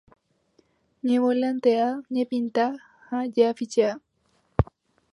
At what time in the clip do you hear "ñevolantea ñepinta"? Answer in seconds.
1.07-2.65